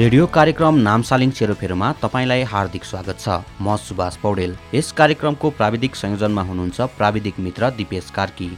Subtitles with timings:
[0.00, 6.42] Radio कार्यक्रम नामसालिङ सेरोफेरोमा तपाईँलाई हार्दिक स्वागत छ। म सुभाष पौडेल। यस कार्यक्रमको प्राविधिक संयोजनमा
[6.42, 8.48] हुनुहुन्छ प्राविधिक मित्र दिपेश कार्की।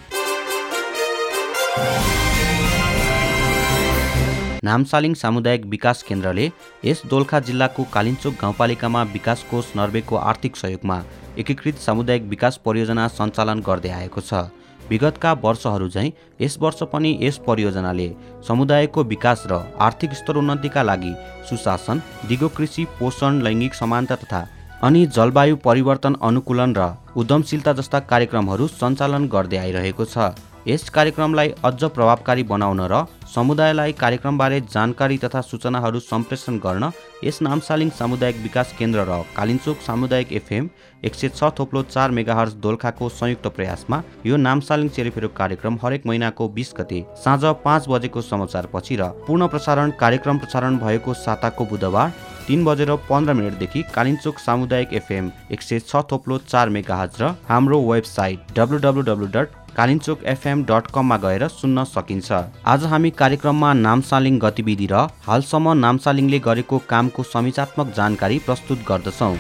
[4.64, 6.46] नामसालिङ सामुदायिक विकास केन्द्रले
[6.84, 11.02] यस दोलखा जिल्लाको कालिन्चोक गाउँपालिकामा विकास कोष नर्वेको आर्थिक सहयोगमा
[11.38, 14.46] एकीकृत सामुदायिक विकास परियोजना सञ्चालन गर्दै आएको छ।
[14.90, 16.10] विगतका वर्षहरू झैँ
[16.40, 18.08] यस वर्ष पनि यस परियोजनाले
[18.48, 21.14] समुदायको विकास र आर्थिक स्तर उन्नतिका लागि
[21.48, 24.46] सुशासन दिगो कृषि पोषण लैङ्गिक समानता तथा
[24.82, 30.32] अनि जलवायु परिवर्तन अनुकूलन र उद्यमशीलता जस्ता कार्यक्रमहरू सञ्चालन गर्दै आइरहेको छ।
[30.66, 36.90] यस कार्यक्रमलाई अझ प्रभावकारी बनाउन र समुदायलाई कार्यक्रमबारे जानकारी तथा सूचनाहरू सम्प्रेषण गर्न
[37.24, 40.68] यस नामसालिङ सामुदायिक विकास केन्द्र र कालिन्चोक सामुदायिक एफएम
[41.02, 46.48] एक सय छ थोप्लो चार मेगाहर्स दोलखाको संयुक्त प्रयासमा यो नामसालिङ चेरेफेरो कार्यक्रम हरेक महिनाको
[46.50, 52.12] बिस गते साँझ पाँच बजेको समाचारपछि र पूर्ण प्रसारण कार्यक्रम प्रसारण भएको साताको बुधबार
[52.46, 57.80] तिन बजेर पन्ध्र मिनटदेखि कालिन्चोक सामुदायिक एफएम एक सय छ थोप्लो चार मेगाहज र हाम्रो
[57.84, 62.32] website W W W dot Kalinchowk FM dot कममा गएर सुन्न सकिन्छ।
[62.66, 69.36] आज हामी कार्यक्रममा नामसालिङ गतिविधि र हालसम्म नामसालिङले गरेको कामको समीक्षात्मक जानकारी प्रस्तुत गर्दछौँ।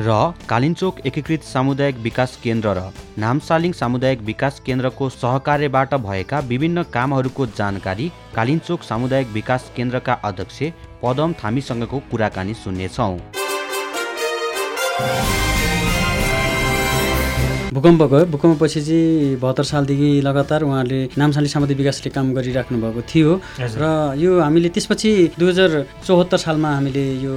[0.00, 7.46] र कालिन्चोक एकीकृत सामुदायिक विकास केन्द्र र नामसालिङ सामुदायिक विकास केन्द्रको सहकार्यबाट भएका विभिन्न कामहरूको
[7.58, 10.62] जानकारी कालिन्चोक सामुदायिक विकास केन्द्रका अध्यक्ष
[11.02, 13.14] पदम थामीसँगको कुराकानी सुन्नेछौँ।
[17.72, 23.30] भूकम्प गयो भूकम्पपछि चाहिँ बहत्तर सालदेखि लगातार उहाँले नामसाली सामुदायिक विकासले काम गरिराख्नु भएको थियो।
[23.62, 23.84] र
[24.18, 27.34] यो हामीले त्यसपछि दुई हजार चौहत्तर सालमा हामीले यो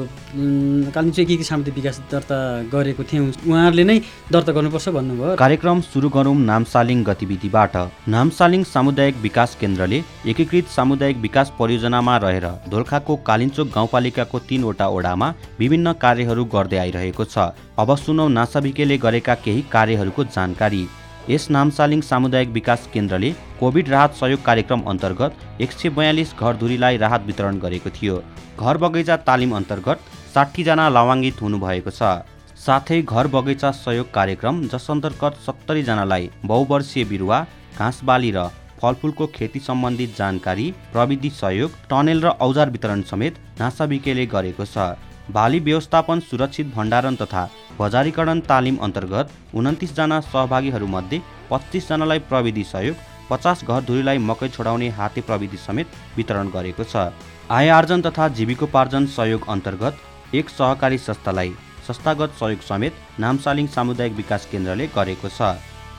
[0.90, 2.38] कालिम्पोङ एकीकृत सामुदायिक विकास दर्ता
[2.74, 3.98] गरेको थियौँ उहाँहरूले नै
[4.34, 7.76] दर्ता गर्नुपर्छ भन्नुभयो। कार्यक्रम सुरु गरौँ नामसालिङ गतिविधिबाट।
[8.10, 10.02] नामसालिङ सामुदायिक विकास केन्द्रले
[10.34, 15.28] एकीकृत सामुदायिक विकास परियोजनामा रहेर दोलखाको कालिन्चोक गाउँपालिकाको तीनवटा ओडामा
[15.62, 20.82] विभिन्न कार्यहरू गर्दै आइरहेको छ। अब सुनौ नासाबिकेले गरेका केही कार्यहरूको जानकारी।
[21.30, 27.22] यस नामसालिङ सामुदायिक विकास केन्द्रले कोभिड राहत सहयोग कार्यक्रम अन्तर्गत एक सय बयालिस घरधुरीलाई राहत
[27.26, 28.18] वितरण गरेको थियो।
[28.60, 30.00] घर बगैँचा तालिम अन्तर्गत
[30.34, 32.12] साठीजना लावाङ्गित हुनुभएको छ।
[32.58, 37.40] साथै घर बगैँचा सहयोग कार्यक्रम जस अन्तर्गत सत्तरीजनालाई बहुवर्षीय बिरुवा
[37.78, 38.46] घाँस बाली र
[38.82, 44.94] फलफुलको खेती सम्बन्धित जानकारी प्रविधि सहयोग टनेल र औजार वितरण समेत नासाबिकेले गरेको छ।
[45.32, 47.44] बाली व्यवस्थापन सुरक्षित भण्डारण तथा
[47.80, 52.96] बजारीकरण तालिम अन्तर्गत उन्तिसजना सहभागीहरूमध्ये पच्चिसजनालाई प्रविधि सहयोग
[53.30, 57.10] पचास घरधुरीलाई मकै छोडाउने हाते प्रविधि समेत वितरण गरेको छ।
[57.52, 61.52] आय आर्जन तथा जीविकोपार्जन सहयोग अन्तर्गत एक सहकारी संस्थालाई
[61.88, 65.56] संस्थागत सहयोग समेत नामसालिङ सामुदायिक विकास केन्द्रले गरेको छ।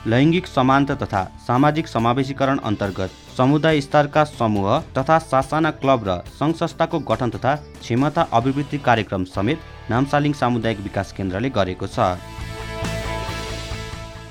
[0.07, 6.99] लैङ्गिक समानता तथा सामाजिक समावेशीकरण अन्तर्गत समुदाय स्तरका समूह तथा सासाना क्लब र सङ्घ संस्थाको
[7.09, 9.59] गठन तथा क्षमता अभिवृद्धि कार्यक्रम समेत
[9.89, 12.17] नामसालिङ सामुदायिक विकास केन्द्रले गरेको छ।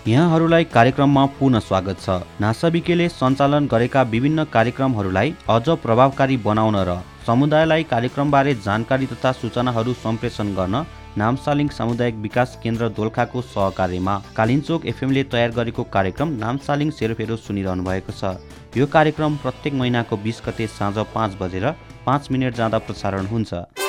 [0.06, 2.08] यहाँहरूलाई कार्यक्रममा पुनः स्वागत छ।
[2.40, 10.48] नासाबिकेले सञ्चालन गरेका विभिन्न कार्यक्रमहरूलाई अझ प्रभावकारी बनाउन र समुदायलाई कार्यक्रमबारे जानकारी तथा सूचनाहरू सम्प्रेषण
[10.54, 10.84] गर्न
[11.16, 18.12] नामसालिङ सामुदायिक विकास केन्द्र दोलखाको सहकार्यमा कालिन्चोक एफएमले तयार गरेको कार्यक्रम नामसालिङ सेरोफेरो सुनिरहनु भएको
[18.12, 18.34] छ।
[18.76, 21.70] यो कार्यक्रम प्रत्येक महिनाको बिस गते साँझ पाँच बजेर
[22.06, 23.83] पाँच मिनट जाँदा प्रसारण हुन्छ।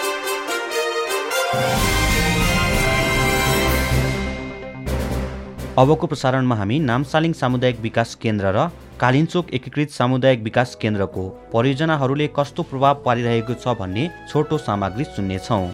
[5.82, 8.68] अबको प्रसारणमा हामी नामसालिङ सामुदायिक विकास केन्द्र र
[9.00, 11.24] कालिन्चोक एकीकृत सामुदायिक विकास केन्द्रको
[11.54, 15.66] परियोजनाहरूले कस्तो प्रभाव पारिरहेको छ भन्ने छोटो सामग्री सुन्नेछौँ।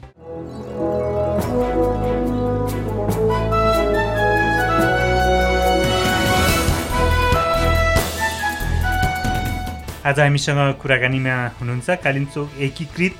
[10.09, 13.13] आज हामीसँग कुराकानीमा हुनुहुन्छ कालिम्चोक एकीकृत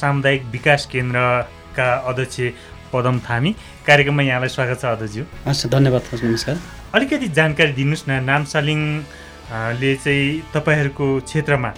[0.00, 0.86] सामुदायिक विकास
[1.78, 2.36] केन्द्रका अध्यक्ष
[2.92, 3.54] पदम थामी।
[3.86, 6.56] कार्यक्रममा यहाँलाई स्वागत छ अध्यक्षज्यू। हस् धन्यवाद नमस्कार।
[6.94, 11.70] अलिकति जानकारी दिनुहोस् न नामसालिङले चाहिँ तपाईँहरूको क्षेत्रमा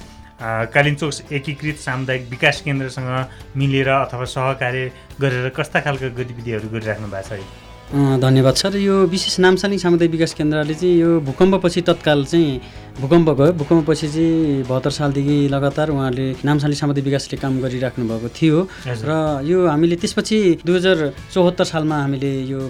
[0.72, 3.10] कालिम्चोक एकीकृत सामुदायिक विकास केन्द्रसँग
[3.60, 9.78] मिलेर अथवा सहकार्य गरेर कस्ता खालको गतिविधिहरू गरिराख्नु भएको छ धन्यवाद सर। यो विशेष नामसानी
[9.78, 12.60] सामुदायिक विकास केन्द्रले चाहिँ यो भूकम्पपछि तत्काल चाहिँ
[13.02, 18.58] भूकम्प गयो भूकम्पपछि चाहिँ बहत्तर सालदेखि लगातार उहाँले नामसाली सामुदायिक विकासले काम गरिराख्नु भएको थियो।
[18.86, 20.98] र यो हामीले त्यसपछि दुई हजार
[21.34, 22.60] चौहत्तर सालमा हामीले यो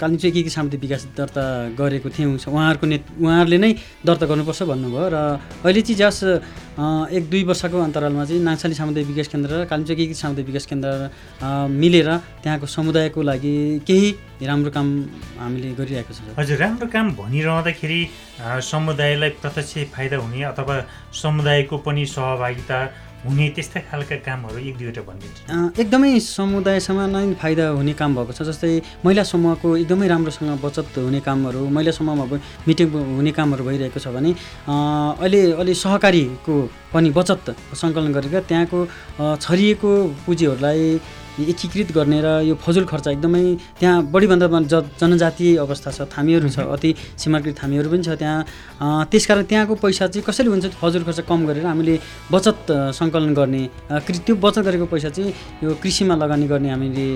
[0.00, 1.44] कालिम्पोङ एकीकृत सामुदायिक विकास दर्ता
[1.76, 5.16] गरेको थियौँ उहाँहरूको ने उहाँहरूले नै दर्ता गर्नुपर्छ भन्नुभयो। र
[5.60, 6.18] अहिले चाहिँ जस
[6.72, 12.08] एक दुई वर्षको अन्तरालमा चाहिँ नाङसाली सामुदायिक विकास केन्द्र र कालिम्पोङ सामुदायिक विकास केन्द्र मिलेर
[12.40, 13.54] त्यहाँको समुदायको लागि
[13.84, 14.08] केही
[14.40, 14.88] राम्रो काम
[15.36, 18.00] हामीले गरिरहेको छौँ हजुर राम्रो काम भनिरहँदाखेरि
[18.72, 20.76] समुदायलाई प्रत्यक्ष फाइदा हुने अथवा
[21.12, 22.78] समुदायको पनि सहभागिता
[23.22, 25.42] हुने त्यस्तै खालका कामहरू एक दुईवटा भनिदिन्छु।
[25.82, 28.72] एकदमै समुदायसँग नै फाइदा हुने काम भएको छ जस्तै
[29.06, 32.24] महिला समूहको एकदमै राम्रोसँग बचत हुने कामहरू महिला समूहमा
[32.66, 32.86] मिटिङ
[33.16, 34.30] हुने कामहरू भइरहेको छ भने
[35.22, 36.54] अहिले अहिले सहकारीको
[36.92, 38.78] पनि बचत सङ्कलन गरेर त्यहाँको
[39.38, 39.92] छरिएको
[40.26, 40.82] पुँजीहरूलाई
[41.40, 43.42] एकीकृत गर्ने र यो फजुल खर्च एकदमै
[43.80, 49.04] त्यहाँ बढीभन्दा बढी ज जनजातीय अवस्था छ थामीहरू छ अति सीमाकृत थामीहरू पनि छ त्यहाँ।
[49.10, 51.94] त्यसकारण त्यहाँको पैसा चाहिँ कसरी हुन्छ फजुल खर्च कम गरेर हामीले
[52.30, 52.58] बचत
[52.98, 53.62] सङ्कलन गर्ने
[54.06, 55.32] त्यो बचत गरेको पैसा चाहिँ
[55.64, 57.06] यो कृषिमा लगानी गर्ने हामीले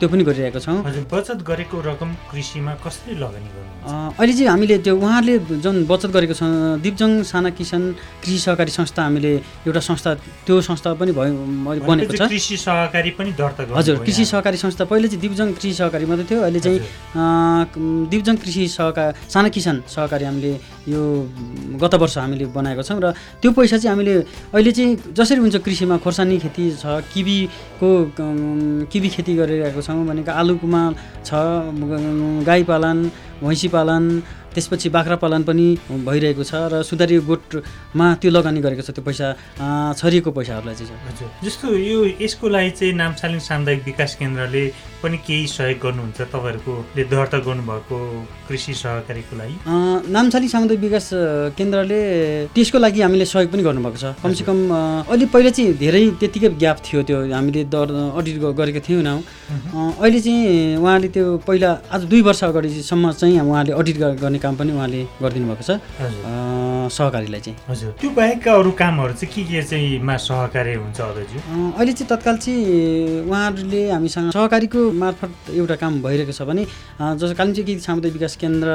[0.00, 0.78] त्यो पनि गरिरहेका छौँ।
[1.12, 3.48] बचत गरेको रकम कृषिमा कसरी लगानी
[3.80, 5.34] अँ, अहिले चाहिँ हामीले त्यो उहाँहरूले
[5.64, 6.42] जुन बचत गरेको छ
[6.84, 7.82] दिपजङ साना किसान
[8.24, 9.32] कृषि सहकारी संस्था हामीले
[9.66, 10.10] एउटा संस्था
[10.46, 11.32] त्यो संस्था पनि भयो
[11.88, 16.26] बनेको छ। कृषि सहकारी पनि हजुर कृषि। सहकारी संस्था पहिले चाहिँ दिपजङ कृषि सहकारी मात्रै
[16.30, 16.80] थियो अहिले चाहिँ
[18.10, 20.52] दिपजङ कृषि सहकार साना किसान सहकारी हामीले
[20.88, 21.02] यो
[21.82, 23.12] गत वर्ष हामीले बनाएको छौँ र
[23.42, 24.14] त्यो पैसा चाहिँ हामीले
[24.54, 27.90] अहिले चाहिँ जसरी हुन्छ कृषिमा खोर्सानी खेती छ किबीको
[28.92, 30.82] किबी खेती गरिरहेको छौँ भनेको आलुमा
[31.24, 31.30] छ
[32.46, 32.98] गाई पालन
[33.40, 34.04] भैँसी पालन
[34.54, 39.26] त्यसपछि बाख्रा पालन पनि भइरहेको छ र सुधारी गोठमा त्यो लगानी गरेको छ त्यो पैसा
[40.00, 44.64] छरिएको पैसाहरूलाई चाहिँ। हजुर। जस्तो यो यसको लागि चाहिँ नामसालिङ सामुदायिक विकास केन्द्रले
[45.02, 47.96] पनि केही सहयोग गर्नुहुन्छ तपाईँहरूकोले दर्ता गर्नुभएको
[48.48, 49.54] कृषि सहकारीको लागि?
[49.64, 51.06] अँ, नामसाली सामुदायिक विकास
[51.56, 52.00] केन्द्रले
[52.54, 54.58] त्यसको लागि हामीले सहयोग पनि गर्नुभएको छ। कमसेकम
[55.08, 57.88] अलि पहिला चाहिँ धेरै त्यतिकै ग्याप थियो त्यो हामीले दर
[58.18, 63.72] अडिट गरेको थिएनौँ अँ, अहिले चाहिँ उहाँले त्यो पहिला आज दुई वर्ष अगाडिसम्म चाहिँ उहाँले
[63.72, 65.70] अडिट गर्ने काम पनि उहाँले गरिदिनु भएको छ।
[66.90, 71.92] सहकारीलाई चाहिँ। हजुर। त्यो बाहेकका अरू कामहरू चाहिँ के के चाहिँ मा सहकार्य हुन्छ अहिले
[71.92, 77.84] चाहिँ तत्काल चाहिँ उहाँहरूले हामीसँग सहकारीको मार्फत एउटा काम भइरहेको छ भने जस्तो कालिम्पोङ कृषि
[77.86, 78.68] सामुदायिक विकास केन्द्र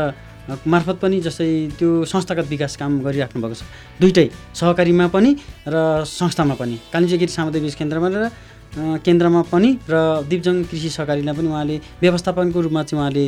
[0.46, 3.66] मार्फत पनि जस्तै त्यो संस्थागत विकास काम गरिराख्नु भएको छ।
[3.98, 5.32] दुइटै सहकारीमा पनि
[5.66, 8.30] र संस्थामा पनि। कालिम्पोङ कृषि सामुदायिक विकास केन्द्रमा र
[8.76, 9.96] केन्द्रमा पनि र
[10.28, 13.26] दिपजङ कृषि सहकारीलाई पनि उहाँले व्यवस्थापनको रूपमा चाहिँ उहाँले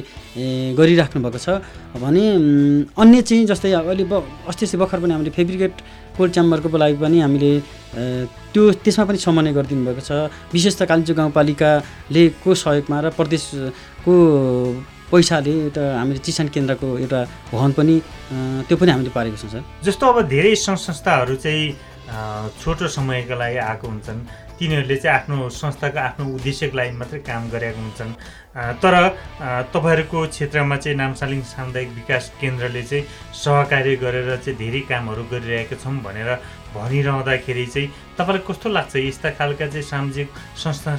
[0.75, 1.47] गरिराख्नु भएको छ।
[1.95, 2.23] भने
[2.91, 4.03] अन्य चाहिँ जस्तै अहिले
[4.51, 5.73] अस्ति अस्ति भर्खर पनि हामीले फेब्रिकेट
[6.17, 7.51] कोल्ड च्याम्बरको लागि पनि हामीले
[8.51, 10.11] त्यो त्यसमा पनि समन्वय गरिदिनु भएको छ।
[10.51, 14.13] विशेष त कालिम्पोङ गाउँपालिकाले को सहयोगमा र प्रदेशको
[15.07, 17.19] पैसाले एउटा हामीले चिसान केन्द्रको एउटा
[17.55, 17.95] भवन पनि
[18.67, 21.65] त्यो पनि हामीले पारेको छौँ सर। जस्तो अब धेरै सङ्घ संस्थाहरू चाहिँ
[22.59, 24.19] छोटो समयको लागि आएको हुन्छन्।
[24.59, 28.11] तिनीहरूले चाहिँ आफ्नो संस्थाको आफ्नो उद्देश्यको लागि मात्रै काम गरेका हुन्छन्।
[28.81, 28.93] तर
[29.73, 33.05] तपाईँहरूको क्षेत्रमा चाहिँ नामसालिङ सामुदायिक विकास केन्द्रले चाहिँ
[33.37, 36.29] सहकार्य गरेर चाहिँ धेरै कामहरू गरिरहेका छौँ भनेर
[36.73, 40.27] भनिरहँदाखेरि चाहिँ तपाईँलाई कस्तो लाग्छ यस्ता खालका चाहिँ सामाजिक
[40.57, 40.93] संस्था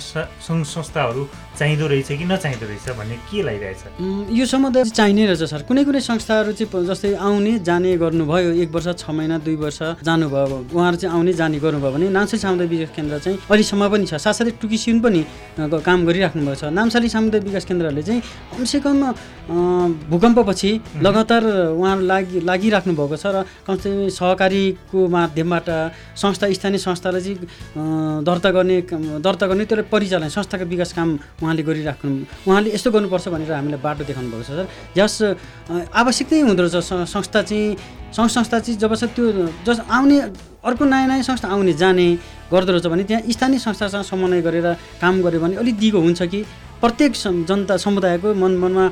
[0.46, 1.22] सङ्घ संस्थाहरू
[1.58, 3.82] चाहिँदो रहेछ कि नचाहिँदो रहेछ भन्ने के लागिरहेछ?
[4.30, 8.70] यो समुदाय चाहिँ चाहिने रहेछ सर। कुनै कुनै संस्थाहरू चाहिँ जस्तै आउने जाने गर्नुभयो एक
[8.70, 12.94] वर्ष छ महिना दुई वर्ष जानुभयो उहाँहरू चाहिँ आउने जाने गर्नुभयो भने नामसाली सामुदायिक विकास
[12.94, 15.20] केन्द्र चाहिँ अहिलेसम्म पनि छ। साथसाथै टुकिसिन पनि
[15.58, 18.22] काम गरिराख्नु भएको छ। नामसाली सामुदायिक विकास केन्द्रहरूले चाहिँ
[18.54, 18.98] कमसेकम
[20.10, 20.70] भूकम्पपछि
[21.02, 21.42] लगातार
[21.74, 25.68] उहाँहरू लागि लागिराख्नु भएको छ र कमसेकम सहकारीको माध्यमबाट
[26.14, 26.78] संस्था स्थानीय
[27.08, 28.80] संस्थालाई चाहिँ दर्ता गर्ने
[29.24, 31.08] दर्ता गर्ने त्यसलाई परिचालन संस्थाको विकास काम
[31.42, 32.10] उहाँले गरिराख्नु
[32.48, 34.66] उहाँले यस्तो गर्नुपर्छ भनेर हामीलाई बाटो देखाउनु भएको छ सर।
[34.96, 35.14] जस
[35.92, 36.76] आवश्यक नै हुँदो रहेछ
[37.08, 37.76] संस्था चाहिँ
[38.12, 39.24] सङ्घ संस्था चाहिँ जब त्यो
[39.64, 40.18] जस आउने
[40.64, 42.06] अर्को नयाँ नयाँ संस्था आउने जाने
[42.52, 44.66] गर्दो रहेछ भने त्यहाँ स्थानीय संस्थासँग समन्वय गरेर
[45.00, 46.44] काम गऱ्यो भने अलिक दिगो हुन्छ कि?
[46.78, 47.12] प्रत्येक
[47.50, 48.84] जनता समुदायको मन मनमा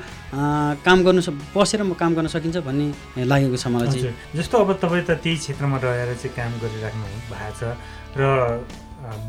[0.83, 1.23] काम गर्नु
[1.55, 5.37] बसेर म काम गर्न सकिन्छ भन्ने लागेको छ मलाई चाहिँ। जस्तो अब तपाईँ त त्यही
[5.38, 7.79] क्षेत्रमा रहेर चाहिँ काम गरिराख्नु भएको छ
[8.18, 8.23] र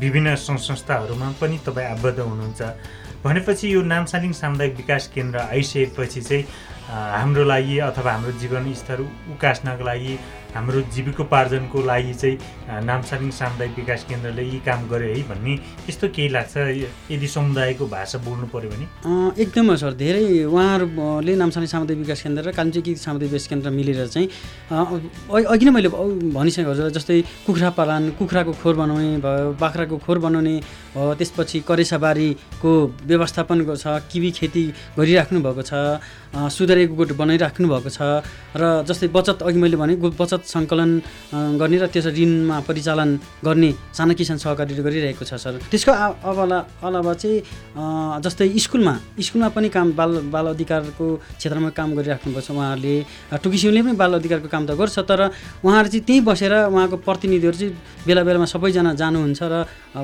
[0.00, 2.60] विभिन्न सङ्घ संस्थाहरूमा पनि तपाईँ आबद्ध हुनुहुन्छ।
[3.24, 6.44] भनेपछि यो नामसालिङ सामुदायिक विकास केन्द्र आइसकेपछि चाहिँ
[6.88, 9.00] हाम्रो लागि अथवा हाम्रो जीवन स्तर
[9.36, 10.12] उकास्नको लागि
[10.54, 12.36] हाम्रो जीविकोपार्जनको लागि चाहिँ
[12.88, 15.54] नामसालिङ सामुदायिक विकास केन्द्रले यी काम गर्यो है भन्ने
[15.84, 16.56] त्यस्तो केही लाग्छ?
[17.12, 18.86] यदि समुदायको भाषा बोल्नु पऱ्यो भने?
[19.44, 24.28] एकदमै सर। धेरै उहाँहरूले नामसानी सामुदायिक विकास केन्द्र र कालिम्पोङ सामुदायिक विकास केन्द्र मिलेर चाहिँ
[25.52, 25.88] अघि नै मैले
[26.32, 30.54] भनिसकेको हजुर जस्तै कुखुरा पालन कुखुराको खोर बनाउने भयो बाख्राको खोर बनाउने
[30.96, 32.70] भयो त्यसपछि करेसाबारीको
[33.04, 34.62] व्यवस्थापन छ किबी खेती
[34.96, 36.48] गरिराख्नु भएको छ अँ,
[36.78, 38.22] सुधारेको गोठ बनाइराख्नु भएको छ
[38.54, 40.90] र जस्तै बचत अघि मैले भने बचत सङ्कलन
[41.58, 43.10] गर्ने र त्यसो ऋणमा परिचालन
[43.42, 45.92] गर्ने साना किसान सहकारीले गरिरहेको छ सर। त्यसको
[46.22, 51.06] अवला अलावा चाहिँ जस्तै स्कुलमा स्कुलमा पनि काम बाल बाल अधिकारको
[51.38, 52.94] क्षेत्रमा काम गरिराख्नु भएको छ उहाँहरूले।
[53.42, 55.20] टुकिसिउँले पनि बाल अधिकारको काम त गर्छ तर
[55.66, 57.74] उहाँहरू चाहिँ त्यहीँ बसेर उहाँको प्रतिनिधिहरू चाहिँ
[58.06, 59.54] बेला बेलामा सबैजना जानुहुन्छ र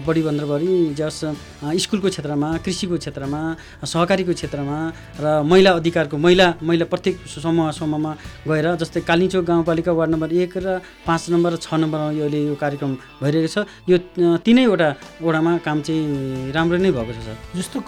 [0.07, 1.19] बढीभन्दा बढी जस
[1.63, 3.41] स्कुलको क्षेत्रमा कृषिको क्षेत्रमा
[3.85, 4.79] सहकारीको क्षेत्रमा
[5.23, 8.13] र महिला अधिकारको महिला महिला प्रत्येक समूह समूहमा
[8.49, 12.41] गएर जस्तै कालिचोक गाउँपालिका वार्ड नम्बर एक र पाँच नम्बर र छ नम्बरमा यो अहिले
[12.49, 12.93] यो कार्यक्रम
[13.23, 13.57] भइरहेको छ।
[13.89, 13.97] यो
[14.41, 14.89] तिनैवटा
[15.21, 17.79] वडामा काम चाहिँ राम्रो नै भएको छ सर। जस्तो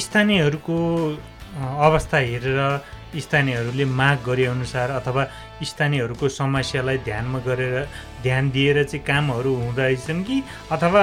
[0.00, 0.76] स्थानीयहरूको
[1.54, 2.60] अवस्था हेरेर
[3.14, 5.22] स्थानीयहरूले माग गरे अनुसार अथवा
[5.62, 7.76] स्थानीयहरूको समस्यालाई ध्यानमा गरेर
[8.26, 10.42] ध्यान दिएर चाहिँ कामहरू हुँदैछन् कि?
[10.74, 11.02] अथवा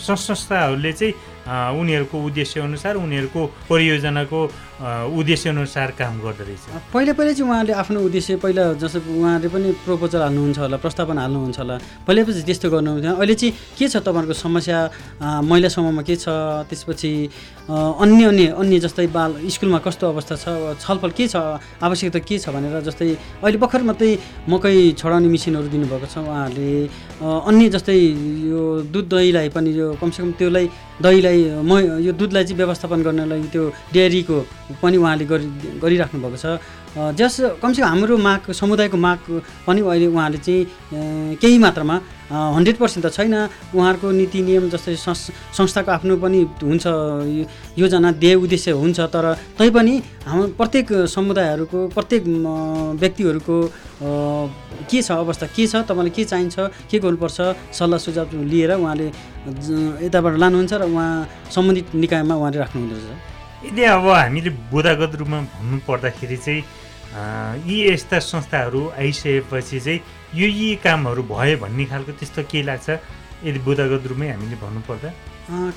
[0.00, 1.14] संस्थाहरूले चाहिँ
[1.46, 4.40] उनीहरूको उद्देश्य अनुसार उनीहरूको परियोजनाको
[4.82, 9.68] अ, उद्देश्य अनुसार काम रहेछ पहिला पहिला चाहिँ उहाँले आफ्नो उद्देश्य पहिला जस्तो उहाँले पनि
[9.86, 14.34] प्रपोजल हाल्नुहुन्छ होला प्रस्तावना हाल्नुहुन्छ होला पहिला पछि त्यस्तो गर्नुहुन्थ्यो। अहिले चाहिँ के छ तपाईँहरूको
[14.34, 14.78] समस्या?
[15.22, 16.26] महिला समूहमा के छ?
[16.70, 17.12] त्यसपछि
[17.70, 20.46] अन्य अन्य अन्य जस्तै बाल स्कुलमा कस्तो अवस्था छ?
[20.82, 21.36] छलफल के छ?
[21.78, 23.06] आवश्यकता के छ भनेर जस्तै
[23.42, 24.10] अहिले भर्खर मात्रै
[24.50, 26.70] मकै छडाउने मेसिनहरू दिनुभएको छ उहाँहरूले।
[27.22, 27.98] अन्य जस्तै
[28.50, 30.66] यो दुध दहीलाई पनि यो कमसेकम त्यसलाई
[31.02, 31.70] दहीलाई म
[32.06, 34.36] यो दुधलाई चाहिँ व्यवस्थापन गर्नलाई त्यो डेयरीको
[34.82, 35.46] पनि उहाँले गरि
[35.82, 36.46] गरिराख्नु भएको छ।
[37.18, 39.18] जस कमसेकम हाम्रो माग समुदायको माग
[39.66, 41.96] पनि अहिले उहाँले चाहिँ केही मात्रामा
[42.32, 43.34] हन्ड्रेड पर्सेन्ट त छैन।
[43.76, 46.86] उहाँहरूको नीति नियम जस्तै संस- संस्थाको आफ्नो पनि हुन्छ
[47.78, 49.24] योजना ध्येय उद्देश्य हुन्छ तर
[49.58, 52.22] तैपनि हाम्रो प्रत्येक समुदायहरूको प्रत्येक
[53.00, 53.56] व्यक्तिहरूको
[54.88, 55.46] के छ अवस्था?
[55.52, 55.74] के छ?
[55.84, 56.56] तपाईँलाई के चाहिन्छ?
[56.90, 57.38] के गर्नुपर्छ?
[57.76, 59.06] सल्लाह सुझाव लिएर उहाँले
[60.06, 65.76] यताबाट लानुहुन्छ र उहाँ सम्बन्धित निकायमा उहाँले राख्नुहुँदो रहेछ। यदि अब हामीले बुदागत रूपमा भन्नु
[65.86, 66.62] पर्दाखेरि चाहिँ
[67.68, 70.00] यी यस्ता संस्थाहरू आइसकेपछि चाहिँ
[70.34, 72.88] यो यी कामहरू भयो भन्ने खालको त्यस्तो के लाग्छ?
[73.44, 75.10] यदि बुदागत रूपमै हामीले भन्नुपर्दा?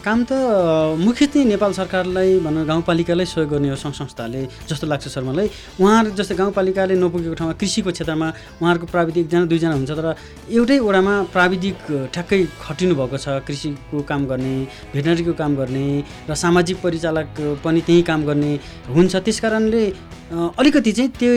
[0.06, 4.86] काम त अ, मुख्य चाहिँ नेपाल सरकारलाई भनौँ गाउँपालिकालाई सहयोग गर्ने हो सङ्घ संस्थाले जस्तो
[4.88, 5.50] लाग्छ सर मलाई
[5.82, 8.28] उहाँहरू जस्तै गाउँपालिकाले नपुगेको ठाउँमा कृषिको क्षेत्रमा
[8.62, 10.08] उहाँहरूको प्राविधिक एकजना दुईजना हुन्छ तर
[10.54, 11.78] एउटै वडामा प्राविधिक
[12.14, 14.54] ठ्याक्कै खटिनु भएको छ कृषिको काम गर्ने
[14.94, 15.86] भेटनरीको काम गर्ने
[16.30, 18.52] र सामाजिक परिचालक पनि त्यही काम गर्ने
[18.94, 19.40] हुन्छ। त्यस
[20.26, 21.32] अलिकति चाहिँ त्यो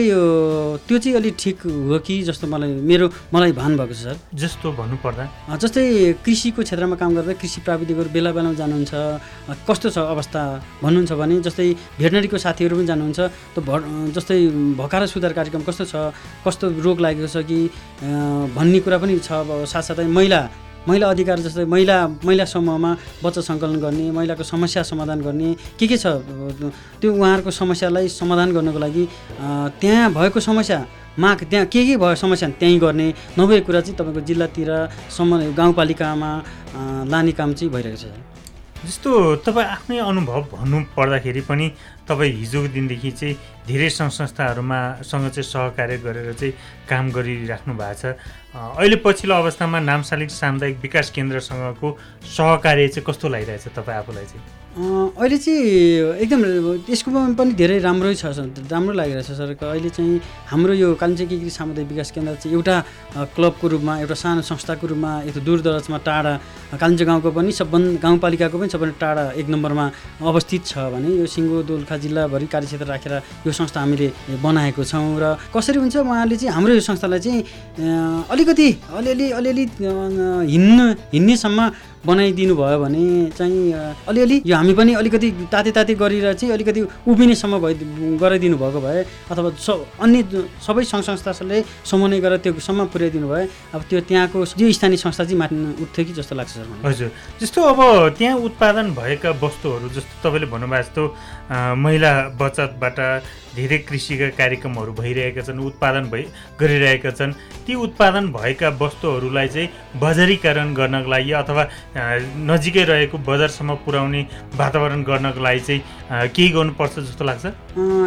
[0.87, 4.17] त्यो चाहिँ अलिक ठिक हो कि जस्तो मलाई मेरो मलाई भान भएको छ सर?
[4.33, 5.23] जस्तो भन्नुपर्दा?
[5.61, 5.85] जस्तै
[6.25, 8.93] कृषिको क्षेत्रमा काम गर्दा कृषि प्राविधिकहरू बेला बेलामा जानुहुन्छ
[9.69, 10.41] कस्तो छ अवस्था
[10.81, 11.69] भन्नुहुन्छ भने जस्तै
[12.01, 13.19] भेटनरीको साथीहरू पनि जानुहुन्छ
[13.53, 13.69] त भ
[14.17, 14.39] जस्तै
[14.81, 16.09] भकार सुधार कार्यक्रम कस्तो छ
[16.41, 17.59] कस्तो रोग लागेको छ कि
[18.57, 20.41] भन्ने कुरा पनि छ अब साथसाथै महिला
[20.87, 21.95] महिला अधिकार जस्तै महिला
[22.25, 22.91] महिला समूहमा
[23.23, 26.07] बच्चा सङ्कलन गर्ने महिलाको समस्या समाधान गर्ने के के छ?
[27.01, 29.03] त्यो उहाँहरूको समस्यालाई समाधान गर्नको लागि
[29.81, 30.79] त्यहाँ भएको समस्या
[31.19, 33.07] माग त्यहाँ के के भयो समस्या त्यहीँ गर्ने
[33.37, 34.69] नभएको कुरा चाहिँ तपाईँको जिल्लातिर
[35.11, 36.31] सम्म गाउँपालिकामा
[37.11, 38.28] लाने काम चाहिँ भइरहेको छ।
[38.79, 39.11] जस्तो
[39.43, 41.67] तपाईँ आफ्नै अनुभव भन्नु पर्दाखेरि पनि
[42.07, 43.35] तपाईँ हिजोको दिनदेखि चाहिँ
[43.67, 46.53] धेरै सङ्घ संस्थाहरूमा सँग चाहिँ सहकार्य गरेर चाहिँ
[46.89, 48.15] काम गरिराख्नु भएको छ।
[48.55, 51.87] अहिले पछिल्लो अवस्थामा नामसालिक सामुदायिक विकास केन्द्रसँगको
[52.23, 54.58] सहकार्य चाहिँ कस्तो लागिरहेछ तपाईँ आफूलाई चाहिँ?
[54.79, 56.41] अहिले चाहिँ एकदम
[56.87, 58.31] यसको पनि धेरै राम्रै छ
[58.71, 62.75] राम्रो लागिरहेछ सर। अहिले चाहिँ हाम्रो यो कालिम्पोङ सामुदायिक विकास केन्द्र चाहिँ एउटा
[63.35, 66.33] क्लबको रूपमा एउटा सानो संस्थाको रूपमा यस्तो दूर दराजमा टाढा
[66.79, 69.85] कालिम्पोङ गाउँको पनि सबभन्दा गाउँपालिकाको पनि सबभन्दा टाढा एक नम्बरमा
[70.23, 74.07] अवस्थित छ भने यो सिङ्गो दोलखा जिल्लाभरि कार्यक्षेत्र राखेर यो संस्था हामीले
[74.39, 77.43] बनाएको छौँ र कसरी हुन्छ उहाँले चाहिँ हाम्रो यो संस्थालाई चाहिँ
[78.31, 79.65] अलिकति अलिअलि अलिअलि
[80.55, 81.59] हिँड्नु हिँड्नेसम्म
[82.05, 83.03] बनाइदिनु भयो भने
[83.37, 84.41] चाहिँ अलिअलि?
[84.45, 87.73] यो हामी पनि अलिकति ताते ताते गरेर चाहिँ अलिकति उभिनेसम्म भइ
[88.17, 90.23] गराइदिनु भएको भए अथवा स अन्य
[90.63, 93.43] सबै सङ्घ संस्थाले समन्वय गरेर त्योसम्म पुर्याइदिनु भए
[93.75, 97.11] अब त्यो त्यहाँको जो स्थानीय संस्था चाहिँ माथि उठ्थ्यो कि जस्तो लाग्छ सर मलाई हजुर।
[97.41, 97.79] जस्तो अब
[98.17, 101.03] त्यहाँ उत्पादन भएका वस्तुहरू जस्तो तपाईँले भन्नुभएको जस्तो
[101.49, 102.99] महिला बचतबाट
[103.55, 106.23] धेरै कृषिका कार्यक्रमहरू भइरहेका छन् उत्पादन भइ
[106.61, 107.33] गरिरहेका छन्।
[107.65, 111.63] ती उत्पादन भएका वस्तुहरूलाई चाहिँ बजारीकरण गर्नको लागि अथवा
[112.45, 114.21] नजिकै रहेको बजारसम्म पुर्याउने
[114.61, 115.81] वातावरण गर्नको लागि चाहिँ
[116.29, 117.45] केही गर्नुपर्छ जस्तो लाग्छ?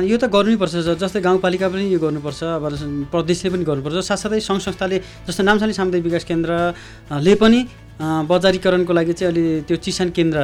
[0.06, 2.64] यो त गर्नैपर्छ जस्तै गाउँपालिका पनि यो गर्नुपर्छ अब
[3.10, 4.96] प्रदेशले पनि गर्नुपर्छ। साथसाथै सङ्घ संस्थाले
[5.26, 7.60] जस्तो नामसाली सामुदायिक विकास केन्द्रले पनि
[8.02, 10.38] बजारीकरणको लागि चाहिँ अहिले त्यो चिसान केन्द्र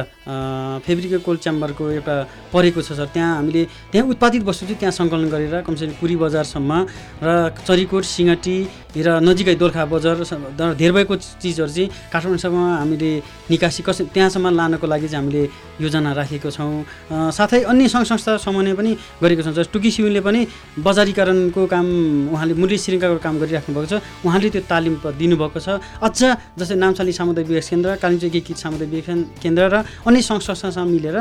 [0.87, 2.15] फेब्रिको कोल्ड च्याम्बरको एउटा
[2.53, 6.71] परेको छ सर। त्यहाँ हामीले त्यहाँ उत्पादित वस्तु चाहिँ त्यहाँ सङ्कलन गरेर कमसेकम पुरी बजारसम्म
[7.19, 7.27] र
[7.67, 8.57] चरीकोट सिँगटी
[8.89, 13.11] र नजिकै दोलखा बजार र धेर भएको चिजहरू चाहिँ काठमाडौँसम्म हामीले
[13.53, 15.43] निकासी कसै त्यहाँसम्म लानको लागि चाहिँ हामीले
[15.77, 18.91] योजना राखेको छौँ। साथै अन्य सङ्घ संस्था समन्वय पनि
[19.21, 20.41] गरेको छौँ। जस्तो टुकी सिउनले पनि
[20.81, 21.85] बजारीकरणको काम
[22.33, 27.13] उहाँले मूल्य श्रृङ्खलाको काम गरिराख्नु भएको छ। उहाँले त्यो तालिम दिनुभएको छ। अझ जस्तै नामसाली
[27.13, 31.17] सामुदायिक विकास केन्द्र कालिम्पोङ एकीकृत सामुदायिक विकास केन्द्र र अन्य सङ्घ संस्थासँग मिलेर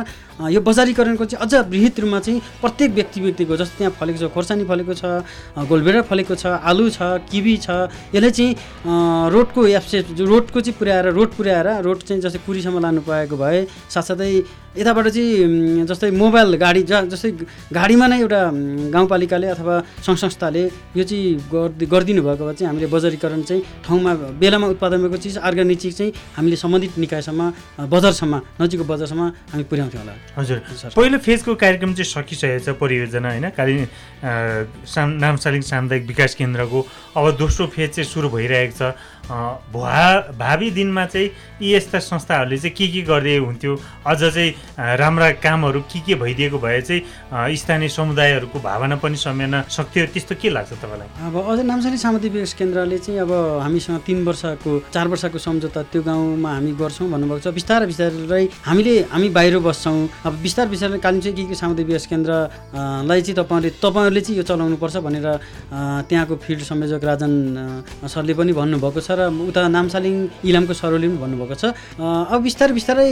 [0.57, 4.65] यो बजारीकरणको चाहिँ अझ बृहत रूपमा चाहिँ प्रत्येक व्यक्ति व्यक्तिको जस्तो त्यहाँ फलेको छ खोर्सानी
[4.65, 5.05] फलेको छ
[5.69, 11.31] गोलभेडा फलेको छ आलु छ किबी छ। यसले चाहिँ रोडको एप्सेट रोडको चाहिँ पुर्याएर रोड
[11.37, 14.31] पुर्याएर रोड चाहिँ जस्तै कुरीसम्म लानु पाएको भए साथसाथै
[14.79, 17.31] यताबाट चाहिँ जस्तै मोबाइल गाडी ज जस्तै
[17.75, 18.41] गाडीमा नै एउटा
[18.95, 19.75] गाउँपालिकाले अथवा
[20.07, 20.63] सङ्घ संस्थाले
[20.95, 25.37] यो चाहिँ गर्दि गरिदिनु भएको भए चाहिँ हामीले बजारीकरण चाहिँ ठाउँमा बेलामा उत्पादन भएको चिज
[25.43, 27.43] अर्ग्यानिक चिज चाहिँ हामीले सम्बन्धित निकायसम्म
[27.91, 30.59] बजारसम्म नजिकको बजारसम्म हामी पुर्याउँथ्यौँ होला। हजुर।
[30.95, 33.47] पहिलो फेजको कार्यक्रम चाहिँ सकिसकेको छ परियोजना होइन?
[33.59, 33.75] कालि
[34.87, 36.79] साम नामसालिङ सामुदायिक विकास केन्द्रको
[37.19, 38.93] अब दोस्रो फेज चाहिँ सुरु भइरहेको छ।
[39.29, 41.31] भा भावी दिनमा चाहिँ
[41.63, 43.73] यी यस्ता संस्थाहरूले चाहिँ के के गर्दै हुन्थ्यो?
[44.07, 44.51] अझ चाहिँ
[44.99, 50.07] राम्रा कामहरू के के भइदिएको भए चाहिँ स्थानीय समुदायहरूको भावना पनि सम्झन सक्थ्यो?
[50.13, 51.09] त्यस्तो के लाग्छ तपाईँलाई?
[51.29, 53.33] अब अझ नामसाली सामुदायिक विकास केन्द्रले चाहिँ अब
[53.63, 58.95] हामीसँग तिन वर्षको चार वर्षको सम्झौता त्यो गाउँमा हामी गर्छौँ भन्नुभएको छ। बिस्तारै बिस्तारै हामीले
[59.13, 64.21] हामी बाहिर बस्छौँ। अब बिस्तार बिस्तारै कालिम्पोङ के के सामुदायिक विकास केन्द्रलाई चाहिँ तपाईँहरूले तपाईँहरूले
[64.25, 65.27] चाहिँ यो चलाउनुपर्छ भनेर
[66.09, 67.33] त्यहाँको फिल्ड संयोजक राजन
[68.09, 70.15] सरले पनि भन्नुभएको छ र उता नामसालिङ
[70.47, 71.65] इलामको सरले पनि भन्नुभएको छ।
[71.99, 73.07] अब बिस्तारै बिस्तारै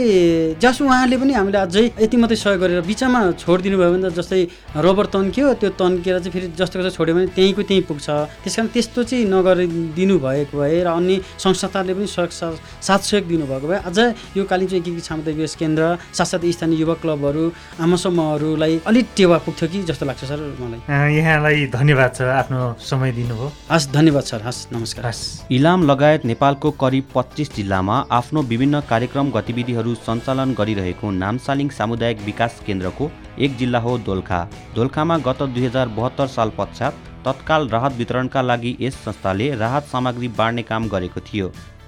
[0.57, 4.41] जस उहाँले पनि हामीले अझै यति मात्रै सहयोग गरेर बिचमा छोडिदिनु भयो भने त जस्तै
[4.79, 8.07] रबर तन्क्यो त्यो तन्केर चाहिँ फेरि जस्तो जस्तो छोड्यो भने त्यहीँको त्यहीँ पुग्छ।
[8.43, 13.67] त्यस कारण त्यस्तो चाहिँ नगरिदिनु भएको भए र अन्य संस्थाले पनि सहयोग साथ सहयोग दिनुभएको
[13.67, 13.97] भए अझ
[14.37, 15.83] यो कालिम्पोङ एकीकृत सामुदायिक विकास केन्द्र
[16.13, 17.43] साथसाथै स्थानीय युवा क्लबहरू
[17.83, 20.79] आमा समूहहरूलाई अलिक टेवा पुग्थ्यो कि जस्तो लाग्छ सर मलाई।
[21.17, 26.69] यहाँलाई धन्यवाद छ आफ्नो समय दिनुभयो। हस् धन्यवाद सर हस् नमस्कार। हस्। इलाम लगायत नेपालको
[26.71, 33.79] करिब पच्चिस जिल्लामा आफ्नो विभिन्न कार्यक्रम गतिविधिहरू सञ्चालन गरिरहेको नामसालिङ सामुदायिक विकास केन्द्रको एक जिल्ला
[33.79, 34.41] हो दोलखा।
[34.75, 40.27] दोलखामा गत दुई हजार बहत्तर साल पश्चात तत्काल राहत वितरणका लागि यस संस्थाले राहत सामग्री
[40.37, 41.47] बाँड्ने काम गरेको थियो।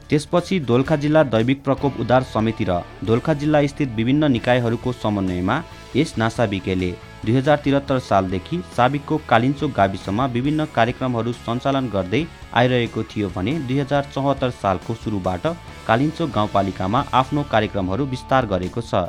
[0.09, 5.61] त्यसपछि दोलखा जिल्ला दैविक प्रकोप उद्धार समिति र दोलखा जिल्ला स्थित विभिन्न निकायहरूको समन्वयमा
[5.95, 6.91] यस नासाबिकेले
[7.25, 12.21] दुई हजार त्रिहत्तर सालदेखि साबिकको कालिन्चोक गाविसमा विभिन्न कार्यक्रमहरू सञ्चालन गर्दै
[12.59, 15.47] आइरहेको थियो भने दुई हजार चौहत्तर सालको सुरुबाट
[15.87, 19.07] कालिन्चोक गाउँपालिकामा आफ्नो कार्यक्रमहरू विस्तार गरेको छ।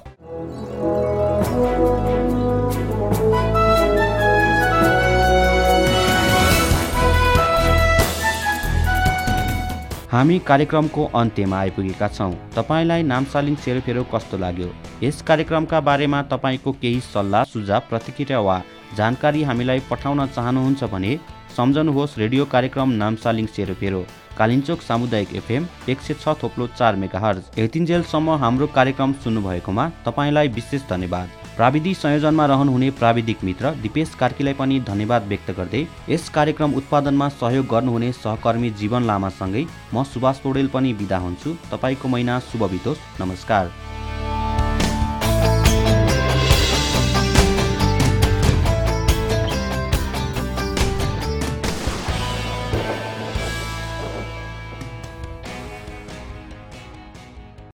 [10.12, 14.68] हामी कार्यक्रमको अन्त्यमा आइपुगेका छौँ। तपाईँलाई नामसालिङ सेरोफेरो कस्तो लाग्यो?
[15.03, 18.57] यस कार्यक्रमका बारेमा तपाईँको केही सल्लाह सुझाव प्रतिक्रिया वा
[18.97, 21.13] जानकारी हामीलाई पठाउन चाहनुहुन्छ भने
[21.57, 24.03] सम्झनुहोस् रेडियो कार्यक्रम नामसालिङ सेरोफेरो
[24.39, 30.49] कालिन्चोक सामुदायिक एफएम एक सय छ थोप्लो चार मेगा हर्ज यतिन्जेलसम्म हाम्रो कार्यक्रम सुन्नुभएकोमा तपाईँलाई
[30.59, 36.75] विशेष धन्यवाद। प्राविधिक संयोजनमा रहनुहुने प्राविधिक मित्र दिपेश कार्कीलाई पनि धन्यवाद व्यक्त गर्दै यस कार्यक्रम
[36.81, 42.71] उत्पादनमा सहयोग गर्नुहुने सहकर्मी जीवन लामासँगै म सुभाष पौडेल पनि बिदा हुन्छु। तपाईँको महिना शुभ
[42.71, 43.73] बितोस्। नमस्कार।